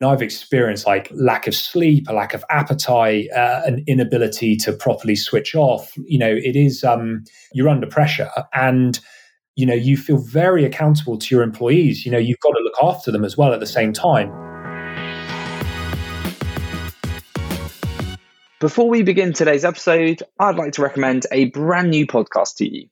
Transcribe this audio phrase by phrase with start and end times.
[0.00, 4.74] And I've experienced like lack of sleep, a lack of appetite, uh, an inability to
[4.74, 5.90] properly switch off.
[6.04, 9.00] You know, it is um, you're under pressure, and
[9.54, 12.04] you know you feel very accountable to your employees.
[12.04, 14.30] You know, you've got to look after them as well at the same time.
[18.60, 22.88] Before we begin today's episode, I'd like to recommend a brand new podcast to you.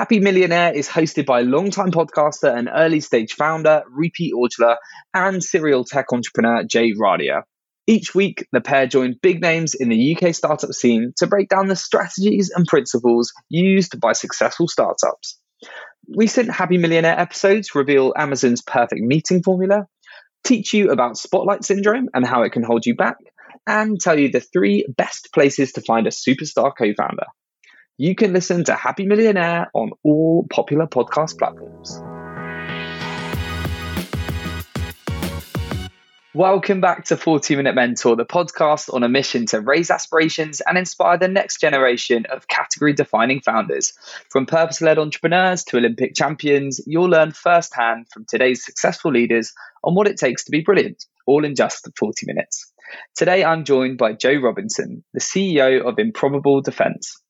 [0.00, 4.76] Happy Millionaire is hosted by longtime podcaster and early stage founder Rupy Aujla
[5.12, 7.42] and serial tech entrepreneur Jay Radia.
[7.86, 11.66] Each week, the pair join big names in the UK startup scene to break down
[11.66, 15.38] the strategies and principles used by successful startups.
[16.16, 19.86] Recent Happy Millionaire episodes reveal Amazon's perfect meeting formula,
[20.44, 23.16] teach you about spotlight syndrome and how it can hold you back,
[23.66, 27.26] and tell you the three best places to find a superstar co founder.
[28.00, 32.00] You can listen to Happy Millionaire on all popular podcast platforms.
[36.32, 40.78] Welcome back to 40 Minute Mentor, the podcast on a mission to raise aspirations and
[40.78, 43.92] inspire the next generation of category defining founders.
[44.30, 49.52] From purpose led entrepreneurs to Olympic champions, you'll learn firsthand from today's successful leaders
[49.84, 52.72] on what it takes to be brilliant, all in just 40 minutes.
[53.14, 57.20] Today, I'm joined by Joe Robinson, the CEO of Improbable Defense.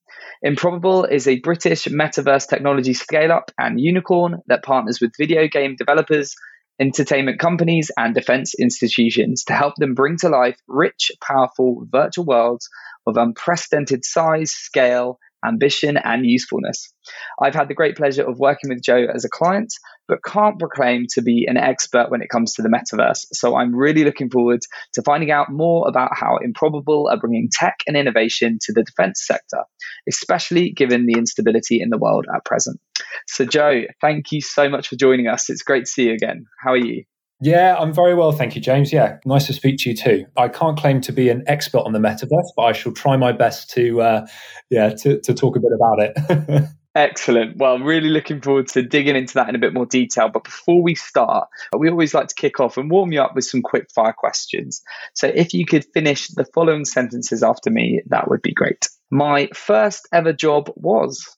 [0.43, 5.75] Improbable is a British metaverse technology scale up and unicorn that partners with video game
[5.75, 6.35] developers,
[6.79, 12.67] entertainment companies, and defense institutions to help them bring to life rich, powerful virtual worlds
[13.05, 16.93] of unprecedented size, scale, ambition, and usefulness.
[17.41, 19.73] I've had the great pleasure of working with Joe as a client,
[20.07, 23.25] but can't proclaim to be an expert when it comes to the metaverse.
[23.33, 24.61] So I'm really looking forward
[24.93, 29.23] to finding out more about how Improbable are bringing tech and innovation to the defense
[29.25, 29.63] sector,
[30.07, 32.79] especially given the instability in the world at present.
[33.27, 35.49] So, Joe, thank you so much for joining us.
[35.49, 36.45] It's great to see you again.
[36.61, 37.03] How are you?
[37.41, 38.93] Yeah, I'm very well, thank you, James.
[38.93, 40.25] Yeah, nice to speak to you too.
[40.37, 43.31] I can't claim to be an expert on the metaverse, but I shall try my
[43.31, 44.27] best to, uh,
[44.69, 46.65] yeah, to, to talk a bit about it.
[46.95, 47.57] Excellent.
[47.57, 50.29] Well, I'm really looking forward to digging into that in a bit more detail.
[50.29, 53.45] But before we start, we always like to kick off and warm you up with
[53.45, 54.81] some quick fire questions.
[55.15, 58.89] So if you could finish the following sentences after me, that would be great.
[59.09, 61.37] My first ever job was?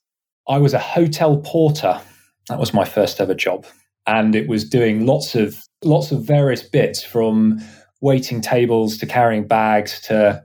[0.49, 2.01] I was a hotel porter.
[2.49, 3.65] That was my first ever job.
[4.07, 7.59] And it was doing lots of lots of various bits from
[8.01, 10.43] waiting tables to carrying bags to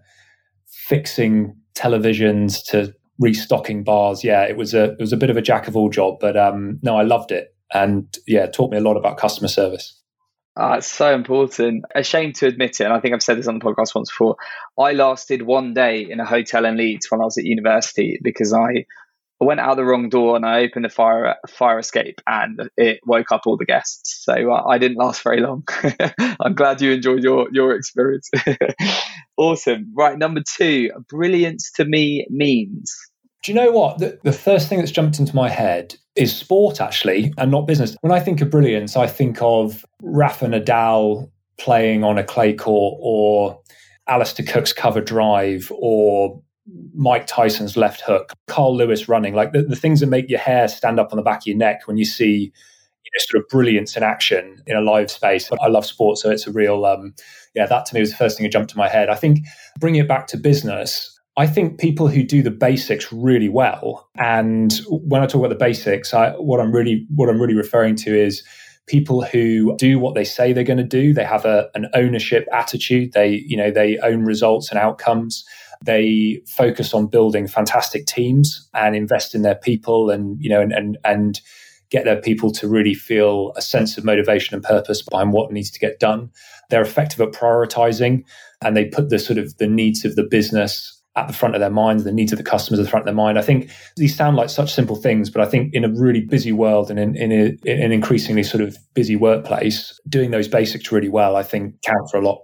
[0.67, 4.25] fixing televisions to restocking bars.
[4.25, 6.37] Yeah, it was a it was a bit of a jack of all job, but
[6.37, 9.95] um, no, I loved it, and yeah, it taught me a lot about customer service.
[10.57, 11.85] Ah, it's so important.
[11.95, 14.37] Ashamed to admit it, and I think I've said this on the podcast once before.
[14.79, 18.53] I lasted one day in a hotel in Leeds when I was at university because
[18.53, 18.87] I
[19.41, 23.01] I went out the wrong door and I opened the fire fire escape and it
[23.07, 24.25] woke up all the guests.
[24.25, 25.65] So uh, I didn't last very long.
[26.41, 28.31] I'm glad you enjoyed your your experience.
[29.37, 29.93] awesome.
[29.95, 32.95] Right, number two, brilliance to me means.
[33.45, 33.99] Do you know what?
[33.99, 37.97] The, the first thing that's jumped into my head is sport, actually, and not business.
[38.01, 42.99] When I think of brilliance, I think of Rafa Nadal playing on a clay court
[43.01, 43.61] or
[44.09, 46.43] Alastair Cook's cover drive or
[46.95, 50.69] Mike Tyson's left hook, Carl Lewis running, like the, the things that make your hair
[50.69, 52.53] stand up on the back of your neck when you see
[53.09, 55.49] you know, sort of brilliance in action in a live space.
[55.49, 57.15] But I love sports, so it's a real, um,
[57.55, 59.09] yeah, that to me was the first thing that jumped to my head.
[59.09, 59.41] I think
[59.79, 64.75] bringing it back to business, I think people who do the basics really well, and
[64.89, 68.15] when I talk about the basics, I, what I'm really what I'm really referring to
[68.15, 68.43] is
[68.89, 71.13] people who do what they say they're going to do.
[71.13, 73.13] They have a, an ownership attitude.
[73.13, 75.45] They you know they own results and outcomes.
[75.85, 80.73] They focus on building fantastic teams and invest in their people and, you know, and,
[80.73, 81.41] and, and
[81.91, 85.71] get their people to really feel a sense of motivation and purpose behind what needs
[85.71, 86.31] to get done.
[86.69, 88.25] They're effective at prioritizing
[88.61, 91.61] and they put the sort of the needs of the business at the front of
[91.61, 93.39] their minds, the needs of the customers at the front of their mind.
[93.39, 96.53] I think these sound like such simple things, but I think in a really busy
[96.53, 100.93] world and in, in, a, in an increasingly sort of busy workplace, doing those basics
[100.93, 102.41] really well, I think count for a lot.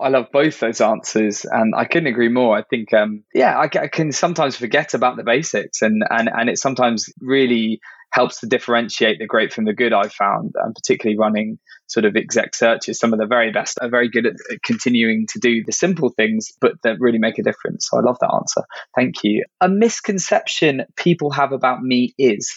[0.00, 2.56] I love both those answers, and I couldn't agree more.
[2.56, 6.48] I think, um, yeah, I, I, can sometimes forget about the basics, and and and
[6.48, 7.80] it sometimes really
[8.10, 9.92] helps to differentiate the great from the good.
[9.92, 13.88] I've found, and particularly running sort of exec searches, some of the very best are
[13.88, 14.34] very good at
[14.64, 17.88] continuing to do the simple things, but that really make a difference.
[17.90, 18.62] So I love that answer.
[18.94, 19.44] Thank you.
[19.60, 22.52] A misconception people have about me is.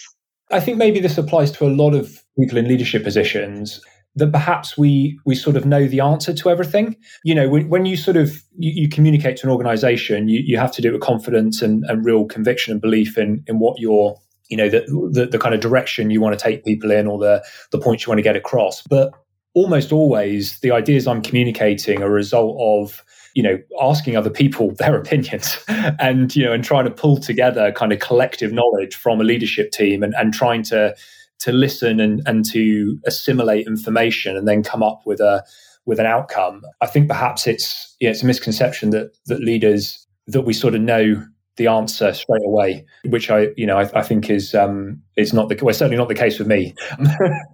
[0.52, 3.82] I think maybe this applies to a lot of people in leadership positions
[4.16, 6.96] that perhaps we we sort of know the answer to everything.
[7.24, 10.58] You know, when, when you sort of you, you, communicate to an organization, you, you
[10.58, 13.80] have to do it with confidence and, and real conviction and belief in in what
[13.80, 14.16] you're
[14.50, 14.82] you know the,
[15.14, 18.06] the, the kind of direction you want to take people in or the the points
[18.06, 18.82] you want to get across.
[18.82, 19.14] But
[19.54, 23.04] almost always the ideas I'm communicating are a result of
[23.34, 27.72] you know asking other people their opinions and you know and trying to pull together
[27.72, 30.94] kind of collective knowledge from a leadership team and, and trying to
[31.42, 35.44] to listen and, and to assimilate information and then come up with a
[35.86, 36.62] with an outcome.
[36.82, 40.82] I think perhaps it's yeah, it's a misconception that that leaders that we sort of
[40.82, 41.26] know
[41.58, 45.50] the answer straight away, which I, you know, I, I think is um, is not
[45.50, 46.74] the well, certainly not the case with me.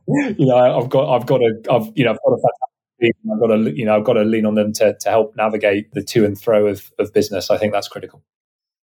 [0.07, 3.11] you know, I've got, I've got a, I've, you know, I've got a team.
[3.33, 5.91] I've got to, you know, I've got to lean on them to to help navigate
[5.93, 7.49] the to and fro of of business.
[7.49, 8.23] I think that's critical.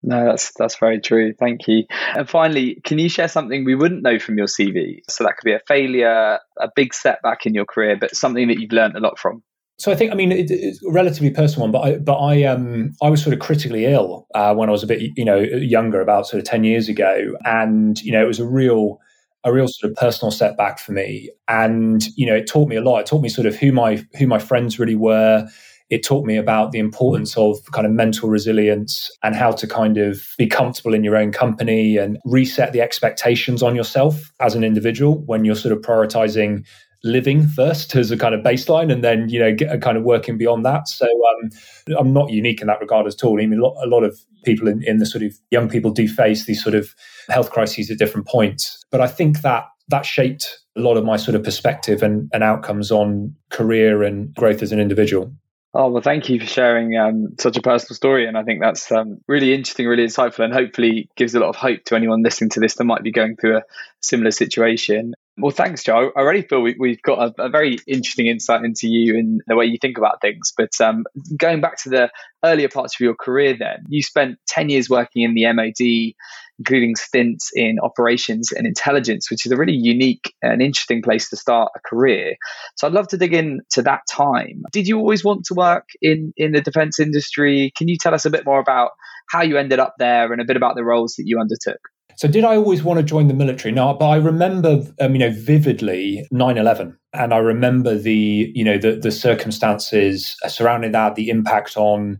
[0.02, 1.34] No, that's that's very true.
[1.38, 1.84] Thank you.
[2.16, 5.02] And finally, can you share something we wouldn't know from your CV?
[5.10, 8.60] So that could be a failure, a big setback in your career, but something that
[8.60, 9.44] you've learned a lot from.
[9.78, 12.44] So I think, I mean, it, it's a relatively personal one, but I, but I,
[12.44, 15.38] um, I was sort of critically ill uh, when I was a bit, you know,
[15.40, 19.00] younger, about sort of ten years ago, and you know, it was a real,
[19.46, 22.82] a real sort of personal setback for me, and you know, it taught me a
[22.82, 23.00] lot.
[23.00, 25.48] It taught me sort of who my who my friends really were.
[25.90, 29.98] It taught me about the importance of kind of mental resilience and how to kind
[29.98, 34.64] of be comfortable in your own company and reset the expectations on yourself as an
[34.64, 36.66] individual when you're sort of prioritizing
[37.04, 40.38] living first as a kind of baseline and then you know get kind of working
[40.38, 40.88] beyond that.
[40.88, 41.50] So um,
[41.98, 43.42] i'm not unique in that regard at all.
[43.42, 46.46] I mean a lot of people in, in the sort of young people do face
[46.46, 46.94] these sort of
[47.30, 48.84] health crises at different points.
[48.92, 52.44] But i think that that shaped a lot of my sort of perspective and, and
[52.44, 55.32] outcomes on career and growth as an individual
[55.74, 58.28] Oh, well, thank you for sharing um, such a personal story.
[58.28, 61.56] And I think that's um, really interesting, really insightful, and hopefully gives a lot of
[61.58, 63.64] hope to anyone listening to this that might be going through a
[64.02, 65.14] similar situation.
[65.42, 66.12] Well, thanks, Joe.
[66.18, 69.56] I really feel we, have got a, a, very interesting insight into you and the
[69.56, 70.52] way you think about things.
[70.58, 71.06] But um,
[71.38, 72.10] going back to the
[72.44, 76.14] earlier parts of your career, then you spent 10 years working in the MOD,
[76.60, 81.38] including stints in operations and intelligence, which is a really unique and interesting place to
[81.38, 82.36] start a career.
[82.76, 84.64] So I'd love to dig into that time.
[84.74, 87.72] Did you always want to work in, in the defense industry?
[87.78, 88.92] Can you tell us a bit more about
[89.30, 91.80] how you ended up there and a bit about the roles that you undertook?
[92.16, 93.72] So did I always want to join the military?
[93.72, 96.96] No, but I remember, um, you know, vividly 9-11.
[97.14, 102.20] And I remember the, you know, the, the circumstances surrounding that, the impact on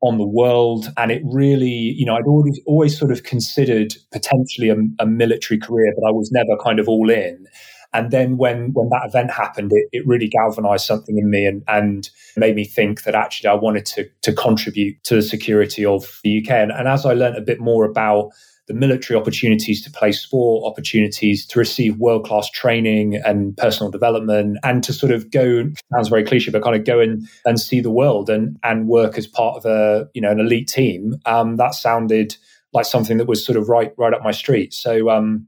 [0.00, 0.92] on the world.
[0.96, 5.58] And it really, you know, I'd always always sort of considered potentially a, a military
[5.58, 7.46] career, but I was never kind of all in.
[7.94, 11.62] And then when when that event happened, it, it really galvanized something in me and,
[11.68, 16.20] and made me think that actually I wanted to to contribute to the security of
[16.22, 16.50] the UK.
[16.50, 18.30] And, and as I learned a bit more about
[18.68, 24.58] the military opportunities to play sport, opportunities to receive world class training and personal development,
[24.62, 27.80] and to sort of go sounds very cliche, but kind of go and, and see
[27.80, 31.16] the world and and work as part of a you know an elite team.
[31.26, 32.36] Um, that sounded
[32.72, 34.74] like something that was sort of right right up my street.
[34.74, 35.46] So um,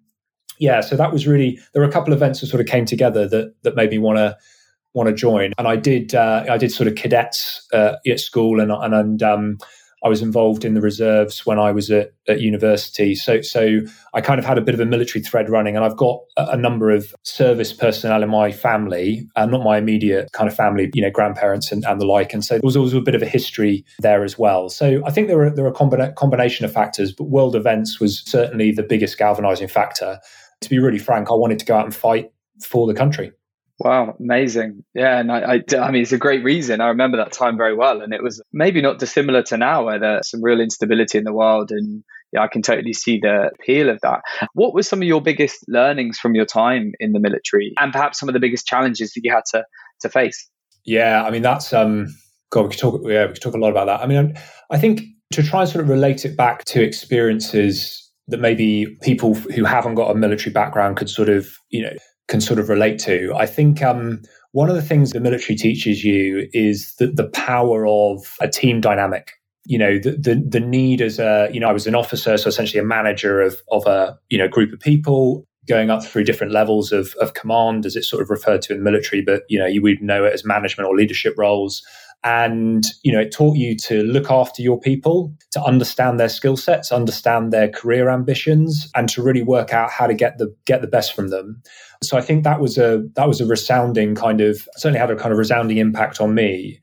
[0.59, 2.85] yeah, so that was really there were a couple of events that sort of came
[2.85, 4.37] together that that made me want to
[4.95, 8.61] want to join, and I did uh, I did sort of cadets uh, at school
[8.61, 9.59] and and and um,
[10.03, 13.15] I was involved in the reserves when I was at, at university.
[13.15, 13.81] So, so
[14.15, 16.57] I kind of had a bit of a military thread running, and I've got a,
[16.61, 21.03] number of service personnel in my family, uh, not my immediate kind of family, you
[21.03, 22.35] know, grandparents and, and the like.
[22.35, 24.69] And so there was always a bit of a history there as well.
[24.69, 28.01] So I think there are there are a combina- combination of factors, but world events
[28.01, 30.19] was certainly the biggest galvanizing factor.
[30.61, 32.31] To be really frank, I wanted to go out and fight
[32.63, 33.33] for the country.
[33.83, 34.85] Wow, amazing.
[34.95, 36.83] Yeah, and I, I, I, mean, it's a great reason.
[36.83, 38.03] I remember that time very well.
[38.03, 41.33] And it was maybe not dissimilar to now, where there's some real instability in the
[41.33, 41.71] world.
[41.73, 44.21] And yeah, I can totally see the appeal of that.
[44.53, 48.21] What were some of your biggest learnings from your time in the military and perhaps
[48.21, 49.65] some of the biggest challenges that you had to,
[50.03, 50.47] to face?
[50.85, 52.09] Yeah, I mean, that's, um,
[52.51, 54.03] God, we could talk, yeah, we could talk a lot about that.
[54.03, 54.37] I mean,
[54.71, 59.35] I think to try and sort of relate it back to experiences that maybe people
[59.35, 61.95] who haven't got a military background could sort of, you know,
[62.31, 63.35] can sort of relate to.
[63.37, 64.23] I think um,
[64.53, 68.81] one of the things the military teaches you is the, the power of a team
[68.81, 69.33] dynamic.
[69.67, 72.49] You know, the, the, the need as a, you know, I was an officer, so
[72.49, 76.53] essentially a manager of, of a, you know, group of people going up through different
[76.53, 79.59] levels of, of command, as it's sort of referred to in the military, but, you
[79.59, 81.83] know, you would know it as management or leadership roles
[82.23, 86.57] and you know it taught you to look after your people to understand their skill
[86.57, 90.83] sets understand their career ambitions and to really work out how to get the get
[90.83, 91.63] the best from them
[92.03, 95.17] so i think that was a that was a resounding kind of certainly had a
[95.17, 96.81] kind of resounding impact on me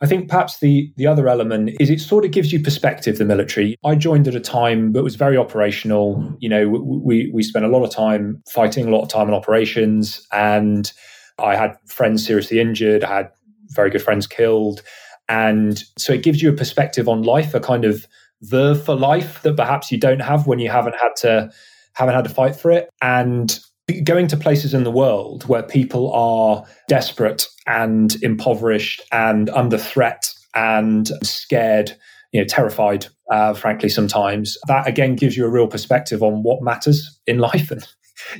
[0.00, 3.16] I think perhaps the the other element is it sort of gives you perspective.
[3.16, 3.76] The military.
[3.84, 6.36] I joined at a time that was very operational.
[6.40, 9.34] You know, we we spent a lot of time fighting, a lot of time in
[9.34, 10.92] operations, and
[11.38, 13.04] I had friends seriously injured.
[13.04, 13.30] I had
[13.70, 14.82] very good friends killed.
[15.28, 18.06] And so it gives you a perspective on life, a kind of
[18.42, 21.50] verve for life that perhaps you don't have when you haven't had to
[21.94, 22.90] haven't had to fight for it.
[23.00, 23.58] And
[24.02, 30.26] going to places in the world where people are desperate and impoverished and under threat
[30.54, 31.92] and scared,
[32.32, 36.62] you know, terrified, uh, frankly, sometimes, that again gives you a real perspective on what
[36.62, 37.86] matters in life and,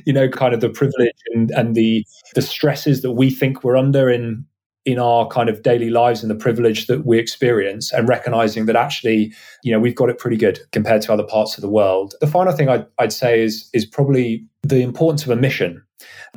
[0.05, 3.77] you know, kind of the privilege and, and the, the stresses that we think we're
[3.77, 4.45] under in,
[4.85, 8.75] in our kind of daily lives and the privilege that we experience and recognizing that
[8.75, 12.13] actually you know we've got it pretty good compared to other parts of the world
[12.21, 15.83] the final thing i'd, I'd say is is probably the importance of a mission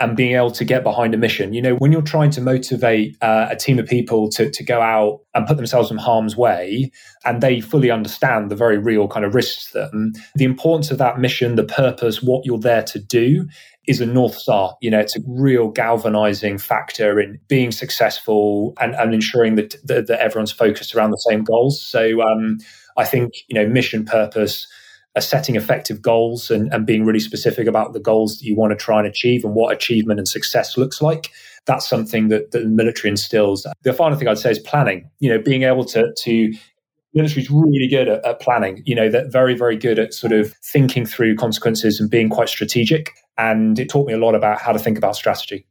[0.01, 1.53] and being able to get behind a mission.
[1.53, 4.81] You know, when you're trying to motivate uh, a team of people to, to go
[4.81, 6.91] out and put themselves in harm's way,
[7.25, 11.19] and they fully understand the very real kind of risks them, the importance of that
[11.19, 13.47] mission, the purpose, what you're there to do
[13.89, 14.77] is a North Star.
[14.81, 20.07] You know, it's a real galvanizing factor in being successful and, and ensuring that, that,
[20.07, 21.83] that everyone's focused around the same goals.
[21.83, 22.59] So um,
[22.99, 24.69] I think, you know, mission, purpose,
[25.19, 28.77] setting effective goals and, and being really specific about the goals that you want to
[28.77, 31.31] try and achieve and what achievement and success looks like.
[31.65, 33.67] That's something that, that the military instills.
[33.83, 35.11] The final thing I'd say is planning.
[35.19, 36.53] You know, being able to to
[37.15, 38.83] is really good at, at, planning.
[38.87, 42.49] You know, they're very, very good at sort of thinking through consequences and being quite
[42.49, 43.13] strategic.
[43.39, 45.67] And it taught me a lot about how to think about strategy.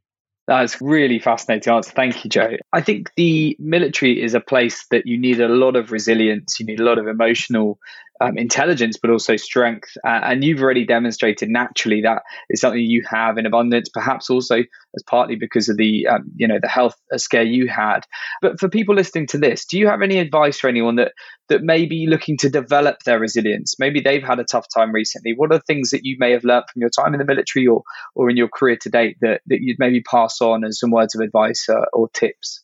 [0.47, 1.91] That's really fascinating answer.
[1.91, 2.55] Thank you, Joe.
[2.71, 6.57] I think the military is a place that you need a lot of resilience.
[6.57, 7.79] You need a lot of emotional
[8.21, 9.89] um, intelligence, but also strength.
[10.05, 14.57] Uh, and you've already demonstrated naturally that is something you have in abundance, perhaps also
[14.57, 18.01] as partly because of the um, you know the health scare you had.
[18.41, 21.13] But for people listening to this, do you have any advice for anyone that
[21.49, 23.75] that may be looking to develop their resilience?
[23.79, 25.33] Maybe they've had a tough time recently.
[25.35, 27.67] What are the things that you may have learned from your time in the military
[27.67, 27.83] or
[28.15, 31.15] or in your career to date that that you'd maybe pass on as some words
[31.15, 32.63] of advice uh, or tips?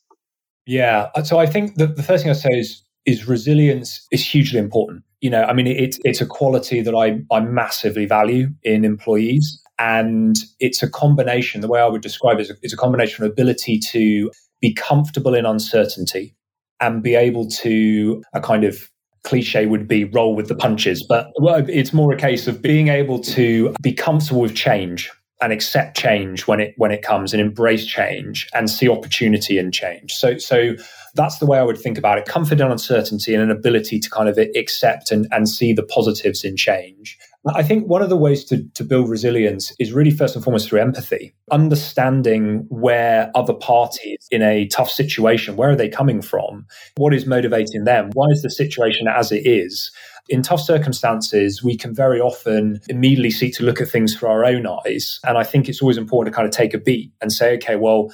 [0.66, 4.60] Yeah, so I think the, the first thing I say is is resilience is hugely
[4.60, 8.84] important you know, I mean, it's it's a quality that I I massively value in
[8.84, 11.62] employees, and it's a combination.
[11.62, 14.74] The way I would describe it is a, it's a combination of ability to be
[14.74, 16.36] comfortable in uncertainty
[16.82, 18.90] and be able to a kind of
[19.24, 22.90] cliche would be roll with the punches, but well, it's more a case of being
[22.90, 25.10] able to be comfortable with change
[25.44, 29.72] and accept change when it when it comes and embrace change and see opportunity in
[29.72, 30.14] change.
[30.14, 30.76] So so
[31.16, 32.26] that's the way I would think about it.
[32.26, 36.44] Comfort and uncertainty and an ability to kind of accept and, and see the positives
[36.44, 37.18] in change.
[37.48, 40.70] I think one of the ways to, to build resilience is really first and foremost
[40.70, 46.66] through empathy, understanding where other parties in a tough situation, where are they coming from?
[46.96, 48.12] What is motivating them?
[48.14, 49.92] Why is the situation as it is?
[50.30, 54.46] In tough circumstances, we can very often immediately seek to look at things through our
[54.46, 55.20] own eyes.
[55.26, 57.76] And I think it's always important to kind of take a beat and say, okay,
[57.76, 58.10] well,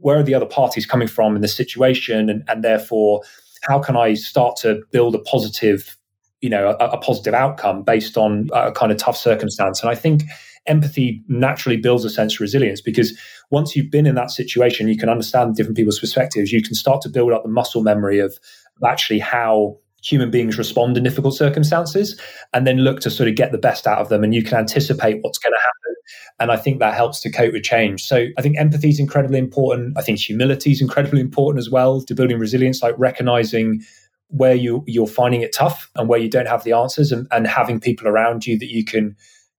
[0.00, 3.20] where are the other parties coming from in this situation and, and therefore
[3.62, 5.96] how can i start to build a positive
[6.42, 9.80] you know a, a, positive outcome based on a kind of tough circumstance.
[9.80, 10.24] And i think
[10.66, 13.18] empathy naturally builds a sense of resilience because
[13.50, 16.52] once you've been in that situation you can understand different people's perspectives.
[16.52, 18.38] You can start to build up the muscle memory of
[18.84, 22.20] actually how human beings respond in difficult circumstances
[22.52, 24.24] and then look to sort of get the best out of them.
[24.24, 25.94] And you can anticipate what's going to happen.
[26.40, 28.02] And i think that helps to cope with change.
[28.02, 29.96] So i think empathy is incredibly important.
[29.96, 33.82] I think humility is incredibly important as well to building resilience like recognizing
[34.32, 37.46] where you you're finding it tough and where you don't have the answers and, and
[37.46, 39.14] having people around you that you can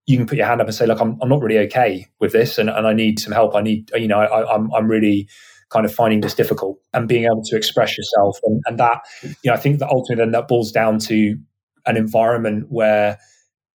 [0.06, 2.32] you can put your hand up and say look i'm, I'm not really okay with
[2.32, 5.27] this and, and i need some help i need you know I, I'm, I'm really
[5.74, 8.38] kind of finding this difficult and being able to express yourself.
[8.44, 11.36] And, and that, you know, I think that ultimately then that boils down to
[11.88, 13.18] an environment where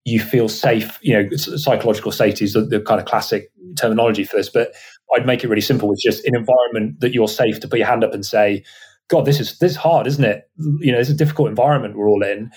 [0.05, 0.99] you feel safe.
[1.03, 4.73] You know, psychological safety is the, the kind of classic terminology for this, but
[5.15, 5.93] I'd make it really simple.
[5.93, 8.63] It's just an environment that you're safe to put your hand up and say,
[9.09, 10.49] God, this is this is hard, isn't it?
[10.59, 12.51] You know, it's a difficult environment we're all in.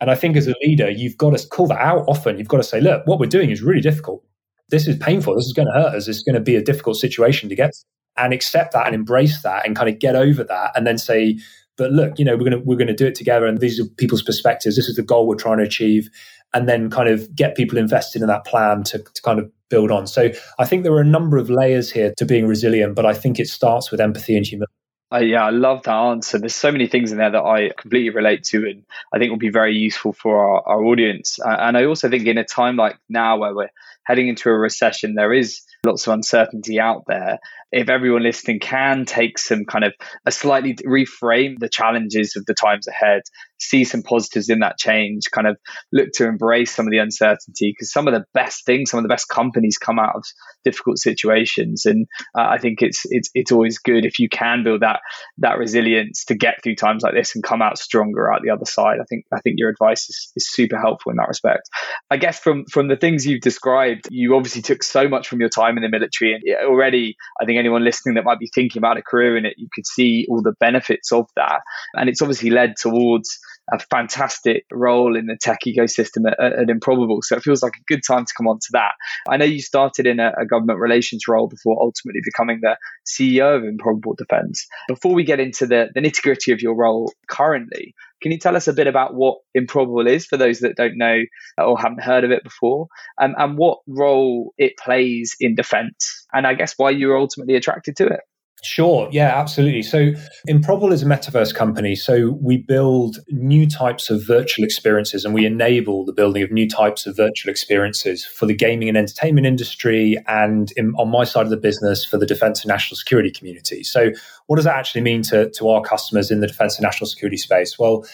[0.00, 2.38] And I think as a leader, you've got to call that out often.
[2.38, 4.24] You've got to say, look, what we're doing is really difficult.
[4.70, 5.34] This is painful.
[5.34, 6.06] This is going to hurt us.
[6.06, 7.72] This is going to be a difficult situation to get
[8.16, 11.38] and accept that and embrace that and kind of get over that and then say
[11.76, 13.80] but look you know we're going to we're going to do it together and these
[13.80, 16.10] are people's perspectives this is the goal we're trying to achieve
[16.52, 19.90] and then kind of get people invested in that plan to, to kind of build
[19.90, 23.06] on so i think there are a number of layers here to being resilient but
[23.06, 24.72] i think it starts with empathy and humility
[25.12, 26.38] uh, yeah, I love that answer.
[26.38, 29.38] There's so many things in there that I completely relate to, and I think will
[29.38, 31.38] be very useful for our, our audience.
[31.40, 33.70] Uh, and I also think in a time like now where we're
[34.04, 37.38] heading into a recession, there is lots of uncertainty out there.
[37.72, 39.94] If everyone listening can take some kind of
[40.26, 43.22] a slightly reframe the challenges of the times ahead,
[43.60, 45.56] see some positives in that change, kind of
[45.92, 49.04] look to embrace some of the uncertainty because some of the best things, some of
[49.04, 50.24] the best companies come out of
[50.64, 54.80] difficult situations, and uh, I think it's it's it's always good if you can build
[54.80, 55.00] that
[55.38, 58.64] that resilience to get through times like this and come out stronger out the other
[58.64, 58.98] side.
[59.00, 61.68] I think I think your advice is, is super helpful in that respect.
[62.10, 65.50] I guess from from the things you've described, you obviously took so much from your
[65.50, 68.96] time in the military, and already I think anyone listening that might be thinking about
[68.96, 71.60] a career in it, you could see all the benefits of that,
[71.94, 73.38] and it's obviously led towards
[73.72, 77.20] a fantastic role in the tech ecosystem at, at, Improbable.
[77.22, 78.92] So it feels like a good time to come on to that.
[79.28, 82.76] I know you started in a, a government relations role before ultimately becoming the
[83.06, 84.66] CEO of Improbable Defense.
[84.88, 88.56] Before we get into the, the nitty gritty of your role currently, can you tell
[88.56, 91.22] us a bit about what Improbable is for those that don't know
[91.58, 92.88] or haven't heard of it before,
[93.20, 97.56] um, and what role it plays in defense, and I guess why you were ultimately
[97.56, 98.20] attracted to it?
[98.62, 99.08] Sure.
[99.10, 99.82] Yeah, absolutely.
[99.82, 100.12] So
[100.46, 101.94] Improbable is a metaverse company.
[101.94, 106.68] So we build new types of virtual experiences and we enable the building of new
[106.68, 111.44] types of virtual experiences for the gaming and entertainment industry and in, on my side
[111.44, 113.82] of the business for the defense and national security community.
[113.82, 114.10] So
[114.46, 117.38] what does that actually mean to, to our customers in the defense and national security
[117.38, 117.78] space?
[117.78, 118.04] Well,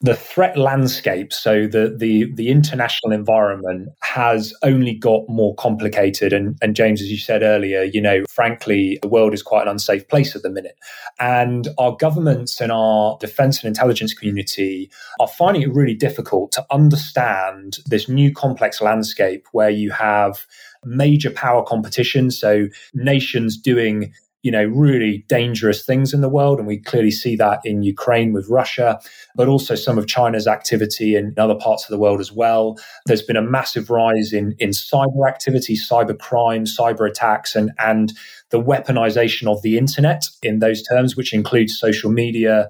[0.00, 6.32] the threat landscape, so the the the international environment has only got more complicated.
[6.32, 9.68] And, and James, as you said earlier, you know, frankly, the world is quite an
[9.68, 10.76] unsafe place at the minute.
[11.18, 16.66] And our governments and our defense and intelligence community are finding it really difficult to
[16.70, 20.46] understand this new complex landscape where you have
[20.84, 22.30] major power competition.
[22.30, 24.12] So nations doing
[24.44, 26.58] you know, really dangerous things in the world.
[26.58, 29.00] And we clearly see that in Ukraine with Russia,
[29.34, 32.78] but also some of China's activity in other parts of the world as well.
[33.06, 38.12] There's been a massive rise in, in cyber activity, cyber crime, cyber attacks, and, and
[38.50, 42.68] the weaponization of the internet in those terms, which includes social media,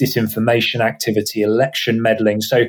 [0.00, 2.40] disinformation activity, election meddling.
[2.40, 2.66] So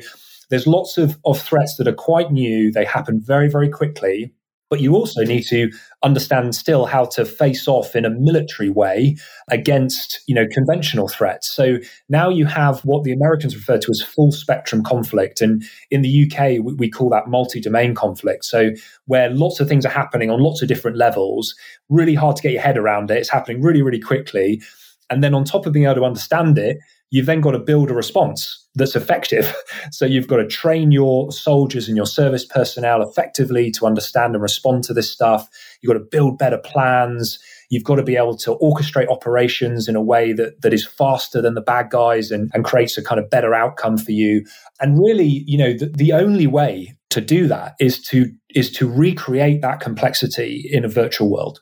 [0.50, 2.72] there's lots of, of threats that are quite new.
[2.72, 4.32] They happen very, very quickly
[4.70, 5.70] but you also need to
[6.02, 9.16] understand still how to face off in a military way
[9.50, 11.50] against you know conventional threats.
[11.50, 15.40] So now you have what the americans refer to as full spectrum conflict.
[15.40, 18.44] And in the uk we call that multi-domain conflict.
[18.44, 18.70] So
[19.06, 21.54] where lots of things are happening on lots of different levels
[21.88, 23.18] really hard to get your head around it.
[23.18, 24.62] It's happening really really quickly.
[25.10, 26.78] And then on top of being able to understand it
[27.10, 29.54] you've then got to build a response that's effective.
[29.90, 34.42] So you've got to train your soldiers and your service personnel effectively to understand and
[34.42, 35.48] respond to this stuff.
[35.80, 37.38] You've got to build better plans.
[37.70, 41.40] You've got to be able to orchestrate operations in a way that, that is faster
[41.40, 44.44] than the bad guys and, and creates a kind of better outcome for you.
[44.80, 48.88] And really, you know, the, the only way to do that is to is to
[48.88, 51.60] recreate that complexity in a virtual world.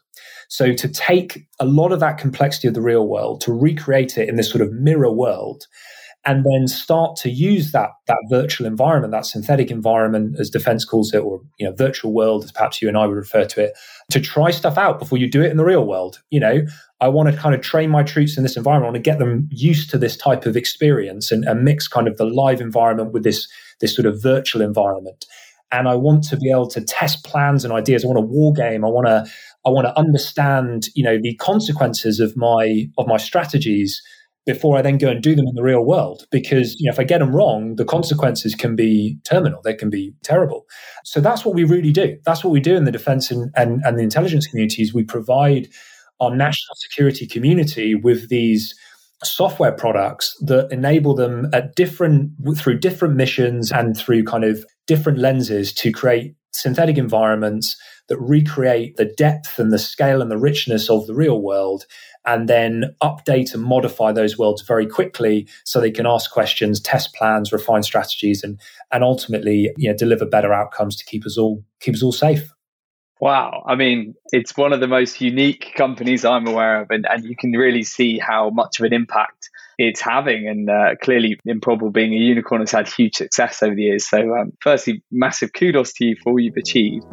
[0.49, 4.29] So to take a lot of that complexity of the real world, to recreate it
[4.29, 5.67] in this sort of mirror world,
[6.27, 11.15] and then start to use that that virtual environment, that synthetic environment, as defense calls
[11.15, 13.73] it, or you know, virtual world, as perhaps you and I would refer to it,
[14.11, 16.21] to try stuff out before you do it in the real world.
[16.31, 16.63] You know,
[17.01, 19.19] I want to kind of train my troops in this environment, I want to get
[19.21, 23.13] them used to this type of experience and, and mix kind of the live environment
[23.13, 23.49] with this
[23.81, 25.27] this sort of virtual environment.
[25.73, 28.05] And I want to be able to test plans and ideas.
[28.05, 28.85] I want a war game.
[28.85, 29.27] I want to
[29.65, 34.03] I want to understand, you know, the consequences of my of my strategies
[34.47, 36.27] before I then go and do them in the real world.
[36.31, 39.61] Because you know, if I get them wrong, the consequences can be terminal.
[39.63, 40.65] They can be terrible.
[41.05, 42.17] So that's what we really do.
[42.25, 44.95] That's what we do in the defense and, and, and the intelligence communities.
[44.95, 45.69] We provide
[46.21, 48.75] our national security community with these
[49.25, 55.19] software products that enable them at different through different missions and through kind of different
[55.19, 57.77] lenses to create synthetic environments
[58.09, 61.85] that recreate the depth and the scale and the richness of the real world
[62.27, 67.15] and then update and modify those worlds very quickly so they can ask questions, test
[67.15, 68.61] plans, refine strategies and
[68.93, 72.53] and ultimately you know, deliver better outcomes to keep us all keep us all safe.
[73.21, 73.65] Wow.
[73.67, 77.35] I mean, it's one of the most unique companies I'm aware of, and, and you
[77.35, 80.47] can really see how much of an impact it's having.
[80.47, 84.07] And uh, clearly, Improbable being a unicorn has had huge success over the years.
[84.07, 87.07] So, um, firstly, massive kudos to you for all you've achieved.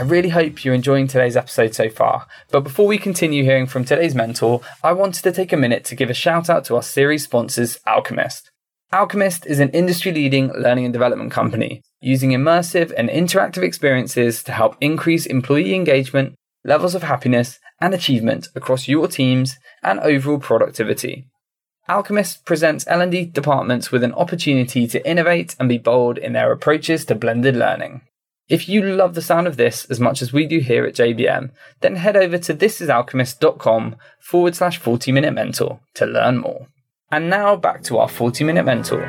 [0.00, 2.26] I really hope you're enjoying today's episode so far.
[2.50, 5.94] But before we continue hearing from today's mentor, I wanted to take a minute to
[5.94, 8.50] give a shout out to our series sponsors, Alchemist.
[8.94, 14.52] Alchemist is an industry leading learning and development company using immersive and interactive experiences to
[14.52, 16.34] help increase employee engagement,
[16.64, 21.28] levels of happiness, and achievement across your teams and overall productivity.
[21.90, 27.04] Alchemist presents L&D departments with an opportunity to innovate and be bold in their approaches
[27.04, 28.00] to blended learning.
[28.50, 31.52] If you love the sound of this as much as we do here at JBM,
[31.82, 36.66] then head over to thisisalchemist.com forward slash 40 minute mentor to learn more.
[37.12, 39.06] And now back to our 40 minute mentor.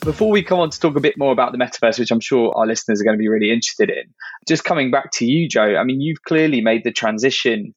[0.00, 2.52] Before we come on to talk a bit more about the metaverse, which I'm sure
[2.56, 4.12] our listeners are going to be really interested in,
[4.48, 7.72] just coming back to you, Joe, I mean, you've clearly made the transition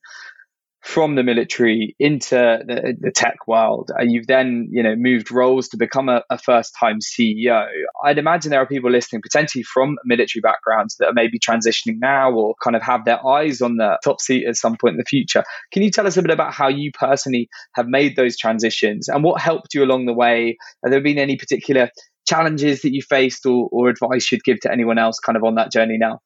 [0.85, 3.89] from the military into the, the tech world.
[3.89, 7.65] Uh, you've then, you know, moved roles to become a, a first-time CEO.
[8.03, 12.31] I'd imagine there are people listening potentially from military backgrounds that are maybe transitioning now
[12.31, 15.05] or kind of have their eyes on the top seat at some point in the
[15.05, 15.43] future.
[15.71, 19.23] Can you tell us a bit about how you personally have made those transitions and
[19.23, 20.55] what helped you along the way?
[20.83, 21.89] Have there been any particular
[22.27, 25.55] challenges that you faced or, or advice you'd give to anyone else kind of on
[25.55, 26.19] that journey now?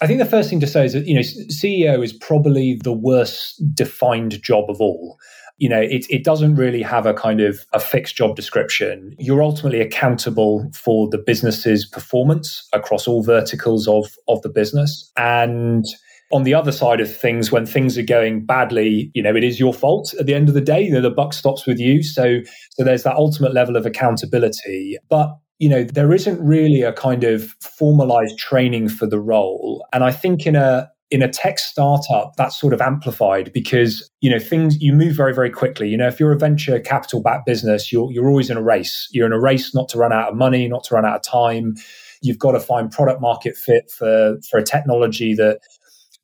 [0.00, 2.92] I think the first thing to say is that, you know, CEO is probably the
[2.92, 5.18] worst defined job of all.
[5.56, 9.16] You know, it, it doesn't really have a kind of a fixed job description.
[9.18, 15.10] You're ultimately accountable for the business's performance across all verticals of, of the business.
[15.16, 15.84] And
[16.30, 19.58] on the other side of things, when things are going badly, you know, it is
[19.58, 20.80] your fault at the end of the day.
[20.82, 22.04] You know, the buck stops with you.
[22.04, 24.96] So, so there's that ultimate level of accountability.
[25.08, 29.86] But you know, there isn't really a kind of formalized training for the role.
[29.92, 34.28] And I think in a in a tech startup, that's sort of amplified because, you
[34.28, 35.88] know, things you move very, very quickly.
[35.88, 39.08] You know, if you're a venture capital backed business, you're you're always in a race.
[39.10, 41.22] You're in a race not to run out of money, not to run out of
[41.22, 41.74] time.
[42.20, 45.60] You've got to find product market fit for for a technology that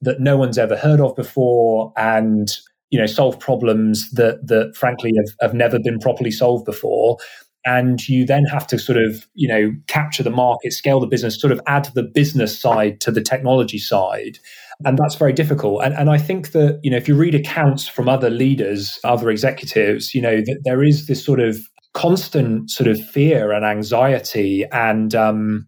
[0.03, 2.49] that no one's ever heard of before and
[2.91, 7.17] you know solve problems that that frankly have, have never been properly solved before
[7.65, 11.41] and you then have to sort of you know capture the market scale the business
[11.41, 14.39] sort of add the business side to the technology side.
[14.85, 15.83] And that's very difficult.
[15.85, 19.31] And, and i think that you know if you read accounts from other leaders other
[19.31, 21.59] executives you know that there is this sort of
[21.95, 24.67] constant sort of fear and anxiety.
[24.71, 25.67] And um,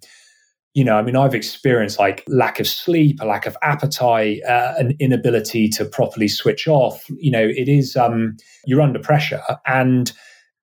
[0.75, 4.75] you know, I mean, I've experienced like lack of sleep, a lack of appetite, uh,
[4.77, 7.07] an inability to properly switch off.
[7.09, 9.41] You know, it is, um, you're under pressure.
[9.67, 10.13] And,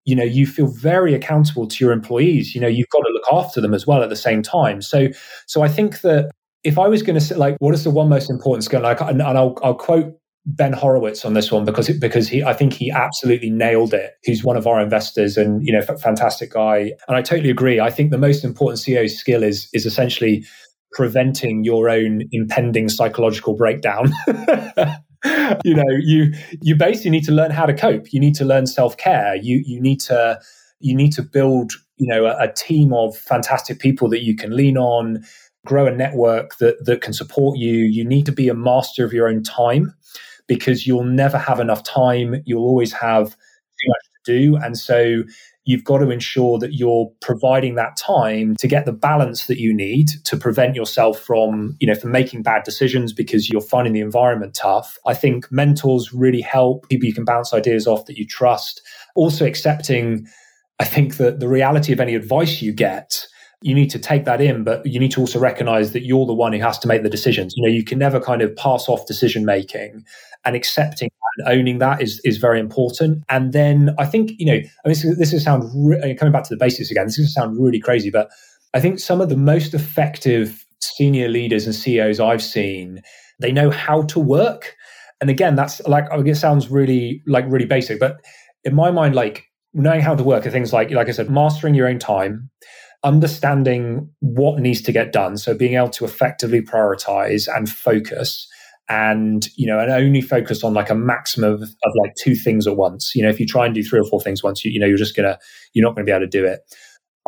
[0.06, 2.54] you know, you feel very accountable to your employees.
[2.54, 4.82] You know, you've got to look after them as well at the same time.
[4.82, 5.08] So,
[5.48, 6.30] so I think that
[6.63, 8.82] if I was going to say, like, what is the one most important skill?
[8.82, 10.13] Like, and, and I'll, I'll quote
[10.46, 14.12] Ben Horowitz on this one because because he I think he absolutely nailed it.
[14.24, 16.92] He's one of our investors and you know fantastic guy.
[17.08, 17.80] And I totally agree.
[17.80, 20.46] I think the most important CEO skill is is essentially
[20.92, 24.12] preventing your own impending psychological breakdown.
[25.63, 28.12] you know, you you basically need to learn how to cope.
[28.12, 29.36] You need to learn self care.
[29.36, 30.39] You you need to
[30.79, 34.55] you need to build you know a, a team of fantastic people that you can
[34.55, 35.23] lean on
[35.65, 39.13] grow a network that that can support you you need to be a master of
[39.13, 39.93] your own time
[40.47, 42.41] because you'll never have enough time.
[42.45, 44.55] You'll always have too much to do.
[44.57, 45.23] And so
[45.65, 49.73] you've got to ensure that you're providing that time to get the balance that you
[49.73, 54.02] need to prevent yourself from, you know, from making bad decisions because you're finding the
[54.02, 54.97] environment tough.
[55.06, 58.82] I think mentors really help people you can bounce ideas off that you trust.
[59.15, 60.28] Also accepting,
[60.80, 63.26] I think that the reality of any advice you get
[63.63, 66.34] you need to take that in, but you need to also recognize that you're the
[66.34, 67.54] one who has to make the decisions.
[67.56, 70.04] You know, you can never kind of pass off decision making
[70.43, 73.23] and accepting and owning that is, is very important.
[73.30, 76.13] And then I think, you know, I mean, this, is, this is sound, re- uh,
[76.19, 78.30] coming back to the basics again, this is going to sound really crazy, but
[78.73, 83.02] I think some of the most effective senior leaders and CEOs I've seen,
[83.39, 84.76] they know how to work.
[85.21, 88.17] And again, that's like, it sounds really, like really basic, but
[88.65, 91.76] in my mind, like knowing how to work are things like, like I said, mastering
[91.76, 92.49] your own time,
[93.04, 95.38] understanding what needs to get done.
[95.38, 98.48] So being able to effectively prioritize and focus
[98.89, 102.68] and you know and only focus on like a maximum of, of, like two things
[102.68, 103.16] at once.
[103.16, 104.86] You know if you try and do three or four things once you, you know
[104.86, 105.38] you're just gonna
[105.74, 106.62] you're not to be able to do it.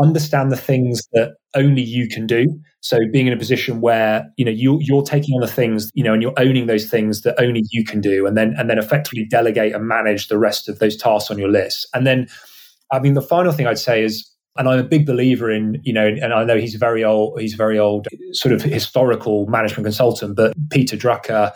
[0.02, 2.46] Understand the things that only you can do.
[2.82, 6.04] So being in a position where you know you, you're taking on the things you
[6.04, 8.78] know and you're owning those things that only you can do and then and then
[8.78, 11.88] effectively delegate and manage the rest of those tasks on your list.
[11.94, 12.28] And then
[12.92, 15.92] i mean the final thing i'd say is and I'm a big believer in, you
[15.92, 19.48] know, and I know he's a very old, he's a very old, sort of historical
[19.48, 21.52] management consultant, but Peter Drucker